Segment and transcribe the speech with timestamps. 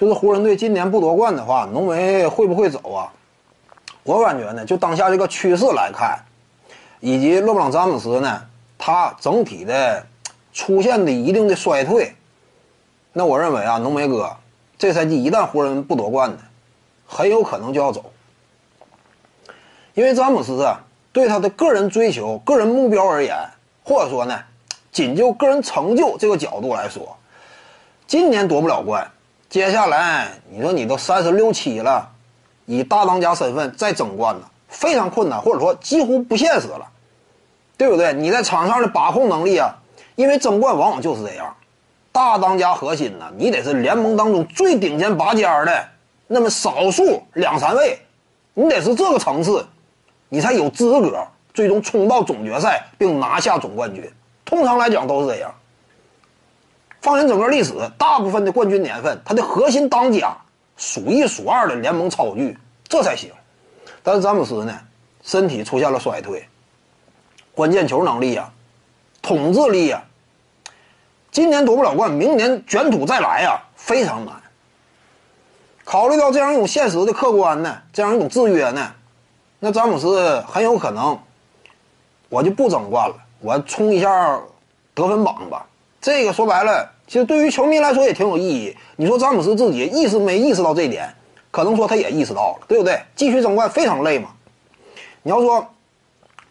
[0.00, 3.12] 就是湖人队今年不夺冠的话，浓眉会不会走啊？
[4.02, 6.18] 我感觉呢，就当下这个趋势来看，
[7.00, 8.42] 以及勒布朗詹姆斯呢，
[8.78, 10.06] 他整体的
[10.54, 12.14] 出现的一定的衰退，
[13.12, 14.34] 那我认为啊，浓眉哥
[14.78, 16.38] 这赛季一旦湖人不夺冠呢，
[17.06, 18.10] 很有可能就要走，
[19.92, 20.80] 因为詹姆斯啊，
[21.12, 23.36] 对他的个人追求、个人目标而言，
[23.84, 24.40] 或者说呢，
[24.90, 27.18] 仅就个人成就这个角度来说，
[28.06, 29.06] 今年夺不了冠，
[29.50, 32.08] 接下来你说你都三十六七了，
[32.66, 36.86] 以大当家身份再争冠呢，非常困难，或者说几乎不现实了，
[37.76, 38.12] 对不对？
[38.12, 39.76] 你在场上的把控能力啊，
[40.14, 41.52] 因为争冠往往就是这样，
[42.12, 45.88] 大当家核心呢，你得是联盟当中最顶尖拔尖的
[46.28, 47.98] 那么少数两三位，
[48.54, 49.66] 你得是这个层次。
[50.32, 54.08] 你才有资格最终冲到总决赛并拿下总冠军。
[54.44, 55.52] 通常来讲都是这样。
[57.00, 60.36] 放眼整个历史，大部分的冠军年份，他的核心当家
[60.76, 62.56] 数一数二的联盟超巨，
[62.88, 63.30] 这才行。
[64.02, 64.78] 但是詹姆斯呢，
[65.22, 66.46] 身体出现了衰退，
[67.54, 68.50] 关键球能力呀，
[69.22, 70.02] 统治力呀，
[71.30, 74.34] 今年夺不了冠，明年卷土再来呀，非常难。
[75.84, 78.92] 考虑到这样一种现实的客观呢，这样一种制约呢。
[79.58, 81.18] 那詹姆斯很有可能，
[82.28, 84.40] 我就不争冠了，我冲一下
[84.94, 85.66] 得分榜吧。
[86.00, 88.76] 这个说白了，其实对于球迷来说也挺有意义。
[88.96, 91.14] 你说詹姆斯自己意识没意识到这一点？
[91.50, 93.00] 可能说他也意识到了，对不对？
[93.14, 94.30] 继续争冠非常累嘛。
[95.22, 95.66] 你要说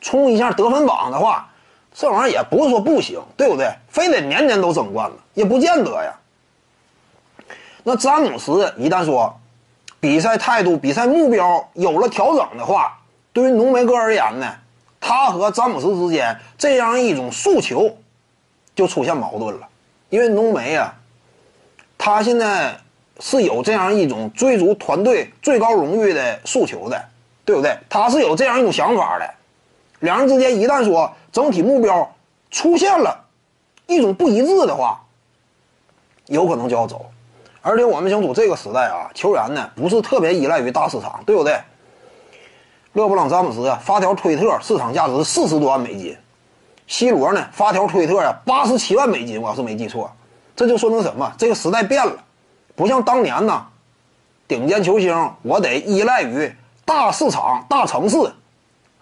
[0.00, 1.48] 冲一下得分榜的话，
[1.94, 3.70] 这玩意儿也不是说不行，对不对？
[3.88, 6.12] 非得年年都争冠了，也不见得呀。
[7.82, 9.34] 那詹姆斯一旦说。
[9.98, 12.96] 比赛态度、比赛目标有了调整的话，
[13.32, 14.46] 对于浓眉哥而言呢，
[15.00, 17.96] 他和詹姆斯之间这样一种诉求
[18.76, 19.66] 就出现矛盾了。
[20.10, 20.94] 因为浓眉啊，
[21.98, 22.78] 他现在
[23.18, 27.04] 是有这样一种追逐团队最高荣誉的诉求的，
[27.44, 27.76] 对不对？
[27.88, 29.28] 他是有这样一种想法的。
[30.00, 32.08] 两人之间一旦说整体目标
[32.50, 33.24] 出现了
[33.86, 35.00] 一种不一致的话，
[36.26, 37.06] 有可能就要走。
[37.62, 41.58] 而且我们清楚，这个时代啊，球员呢不是特别依赖于大市场，对不对？
[42.92, 46.14] 勒布朗詹姆斯啊发条推特，市场价值四十多万美金；
[46.88, 50.10] C 罗呢发条推特呀，八十七万美金，我要是没记错，
[50.54, 51.32] 这就说明什么？
[51.36, 52.16] 这个时代变了，
[52.74, 53.66] 不像当年呢，
[54.46, 56.54] 顶尖球星我得依赖于
[56.84, 58.16] 大市场、大城市，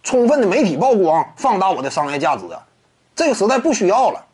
[0.03, 2.45] 充分的媒体曝光，放大我的商业价值。
[3.15, 4.25] 这个时代不需要了。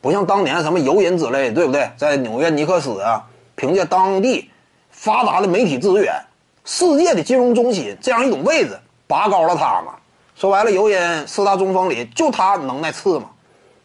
[0.00, 1.88] 不像当年什么游人之类，对不对？
[1.96, 4.50] 在纽约尼克斯啊，凭借当地
[4.90, 6.12] 发达的媒体资源、
[6.64, 8.76] 世界的金融中心这样一种位置，
[9.06, 9.94] 拔高了他嘛。
[10.42, 13.30] 说白了，游人四大中锋里就他能耐次嘛。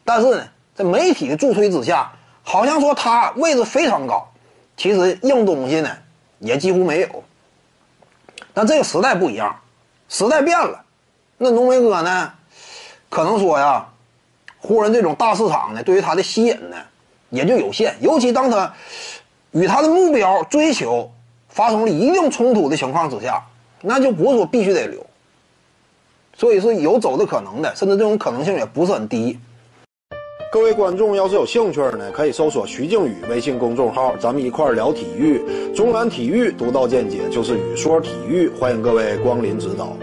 [0.04, 4.28] 但是呢，在媒体的助推之下，好像说他位置非常高，
[4.76, 5.96] 其实硬东西呢
[6.40, 7.24] 也几乎没有。
[8.56, 9.56] 但这个时代不一样，
[10.10, 10.84] 时代变了。
[11.38, 12.34] 那浓眉哥呢，
[13.08, 13.88] 可能说呀。
[14.58, 16.78] 湖人这种大市场呢，对于他的吸引呢，
[17.30, 17.96] 也就有限。
[18.02, 18.74] 尤其当他
[19.52, 21.12] 与他的目标追求
[21.50, 23.46] 发生了一定冲突的情况之下，
[23.82, 25.06] 那就不是说必须得留，
[26.38, 29.40] 所以是有走的可能的，甚至这种可能性也不是很低。
[30.52, 35.42] 各位观众要是有兴趣呢，可以搜索徐静宇微信公众号，咱们一块聊体育。
[35.76, 39.98] 中南体育独到见解就是语说体育，欢迎各位光临指导。